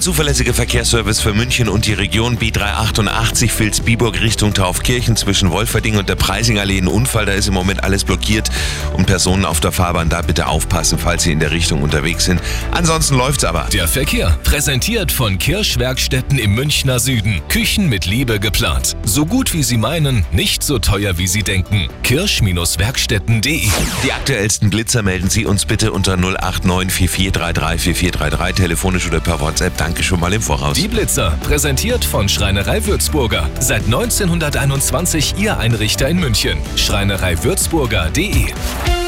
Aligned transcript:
der 0.00 0.04
zuverlässige 0.06 0.54
Verkehrsservice 0.54 1.20
für 1.20 1.34
München 1.34 1.68
und 1.68 1.84
die 1.84 1.92
Region 1.92 2.38
B388 2.38 3.50
Vilsbiburg 3.58 4.22
Richtung 4.22 4.54
Taufkirchen 4.54 5.14
zwischen 5.14 5.50
Wolferding 5.50 5.98
und 5.98 6.08
der 6.08 6.14
Preisingallee 6.14 6.78
ein 6.78 6.88
Unfall. 6.88 7.26
Da 7.26 7.32
ist 7.32 7.48
im 7.48 7.52
Moment 7.52 7.84
alles 7.84 8.04
blockiert 8.04 8.48
und 8.96 9.04
Personen 9.06 9.44
auf 9.44 9.60
der 9.60 9.72
Fahrbahn 9.72 10.08
da 10.08 10.22
bitte 10.22 10.46
aufpassen, 10.46 10.98
falls 10.98 11.24
sie 11.24 11.32
in 11.32 11.38
der 11.38 11.50
Richtung 11.50 11.82
unterwegs 11.82 12.24
sind. 12.24 12.40
Ansonsten 12.70 13.14
läuft's 13.16 13.44
aber. 13.44 13.68
Der 13.74 13.88
Verkehr 13.88 14.38
präsentiert 14.42 15.12
von 15.12 15.36
Kirschwerkstätten 15.36 16.38
im 16.38 16.54
Münchner 16.54 16.98
Süden. 16.98 17.42
Küchen 17.50 17.90
mit 17.90 18.06
Liebe 18.06 18.40
geplant. 18.40 18.96
So 19.04 19.26
gut 19.26 19.52
wie 19.52 19.62
Sie 19.62 19.76
meinen, 19.76 20.24
nicht 20.32 20.62
so 20.62 20.78
teuer 20.78 21.18
wie 21.18 21.26
Sie 21.26 21.42
denken. 21.42 21.88
Kirsch-Werkstätten.de 22.04 23.68
Die 24.02 24.12
aktuellsten 24.14 24.70
Blitzer 24.70 25.02
melden 25.02 25.28
Sie 25.28 25.44
uns 25.44 25.66
bitte 25.66 25.92
unter 25.92 26.16
089 26.16 27.10
4433 27.10 27.98
4433 27.98 28.54
telefonisch 28.64 29.06
oder 29.06 29.20
per 29.20 29.40
WhatsApp. 29.40 29.76
Danke 29.76 29.89
schon 29.98 30.20
mal 30.20 30.32
im 30.32 30.42
Voraus. 30.42 30.76
Die 30.76 30.88
Blitzer, 30.88 31.36
präsentiert 31.42 32.04
von 32.04 32.28
Schreinerei 32.28 32.84
Würzburger. 32.86 33.48
Seit 33.58 33.84
1921 33.84 35.34
Ihr 35.38 35.58
Einrichter 35.58 36.08
in 36.08 36.18
München. 36.18 36.58
Schreinereiwürzburger.de 36.76 38.99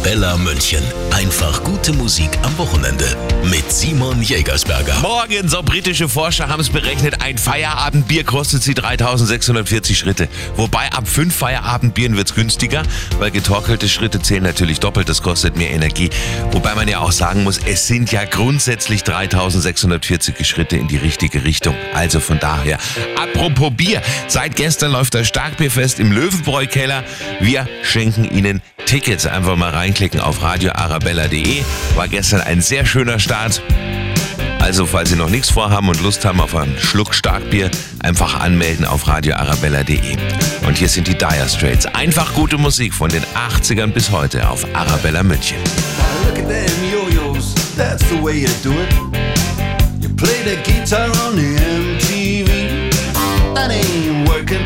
Arabella 0.00 0.38
München. 0.38 0.82
Einfach 1.10 1.62
gute 1.62 1.92
Musik 1.92 2.30
am 2.42 2.56
Wochenende. 2.56 3.04
Mit 3.44 3.70
Simon 3.70 4.22
Jägersberger. 4.22 4.98
Morgen, 5.00 5.46
so 5.46 5.62
britische 5.62 6.08
Forscher 6.08 6.48
haben 6.48 6.60
es 6.60 6.70
berechnet, 6.70 7.20
ein 7.20 7.36
Feierabendbier 7.36 8.24
kostet 8.24 8.62
sie 8.62 8.72
3640 8.72 9.98
Schritte. 9.98 10.28
Wobei 10.56 10.90
ab 10.90 11.06
fünf 11.06 11.36
Feierabendbieren 11.36 12.16
wird 12.16 12.30
es 12.30 12.34
günstiger, 12.34 12.82
weil 13.18 13.30
getorkelte 13.30 13.90
Schritte 13.90 14.22
zählen 14.22 14.42
natürlich 14.42 14.80
doppelt, 14.80 15.10
das 15.10 15.20
kostet 15.20 15.56
mehr 15.56 15.70
Energie. 15.70 16.08
Wobei 16.52 16.74
man 16.74 16.88
ja 16.88 17.00
auch 17.00 17.12
sagen 17.12 17.44
muss, 17.44 17.58
es 17.58 17.86
sind 17.86 18.10
ja 18.10 18.24
grundsätzlich 18.24 19.02
3640 19.02 20.46
Schritte 20.46 20.78
in 20.78 20.88
die 20.88 20.96
richtige 20.96 21.44
Richtung. 21.44 21.74
Also 21.92 22.20
von 22.20 22.38
daher, 22.38 22.78
apropos 23.16 23.70
Bier, 23.76 24.00
seit 24.28 24.56
gestern 24.56 24.92
läuft 24.92 25.12
das 25.12 25.28
Starkbierfest 25.28 26.00
im 26.00 26.10
Löwenbräu-Keller. 26.10 27.04
Wir 27.40 27.68
schenken 27.82 28.24
Ihnen 28.24 28.62
Tickets. 28.90 29.24
Einfach 29.24 29.54
mal 29.54 29.70
reinklicken 29.90 30.20
auf 30.20 30.40
radioarabella.de. 30.42 31.62
War 31.96 32.06
gestern 32.06 32.40
ein 32.40 32.60
sehr 32.60 32.86
schöner 32.86 33.18
Start. 33.18 33.60
Also, 34.60 34.86
falls 34.86 35.10
Sie 35.10 35.16
noch 35.16 35.28
nichts 35.28 35.50
vorhaben 35.50 35.88
und 35.88 36.00
Lust 36.00 36.24
haben 36.24 36.40
auf 36.40 36.54
einen 36.54 36.78
Schluck 36.78 37.12
Starkbier, 37.12 37.70
einfach 37.98 38.38
anmelden 38.38 38.84
auf 38.84 39.08
radioarabella.de. 39.08 40.16
Und 40.64 40.78
hier 40.78 40.88
sind 40.88 41.08
die 41.08 41.18
Dire 41.18 41.48
Straits. 41.48 41.86
Einfach 41.86 42.34
gute 42.34 42.56
Musik 42.56 42.94
von 42.94 43.10
den 43.10 43.24
80ern 43.34 43.88
bis 43.88 44.12
heute 44.12 44.48
auf 44.48 44.64
Arabella 44.74 45.24
München. 45.24 45.58
Look 46.24 46.38
at 46.38 46.48
them 46.48 46.70
yo-yos, 46.92 47.54
that's 47.76 48.04
the 48.10 48.22
way 48.22 48.42
you 48.42 48.48
do 48.62 48.70
it. 48.70 48.94
You 50.00 50.08
play 50.14 50.44
the 50.44 50.56
guitar 50.62 51.08
on 51.26 51.34
the 51.34 51.56
MTV. 51.56 52.90
That 53.54 53.72
ain't 53.72 54.28
working, 54.28 54.64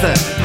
What's 0.00 0.20
that? 0.20 0.38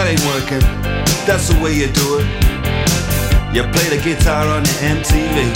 That 0.00 0.08
ain't 0.08 0.24
working. 0.24 0.60
That's 1.26 1.48
the 1.52 1.60
way 1.60 1.74
you 1.74 1.86
do 1.92 2.20
it. 2.20 2.26
You 3.54 3.64
play 3.68 3.94
the 3.94 4.00
guitar 4.02 4.46
on 4.46 4.62
the 4.62 4.70
MTV. 4.80 5.52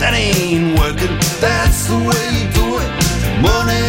That 0.00 0.14
ain't 0.14 0.76
working. 0.76 1.14
That's 1.38 1.86
the 1.86 1.94
way 1.94 2.24
you 2.34 2.50
do 2.58 2.82
it. 2.82 2.90
Money 3.40 3.87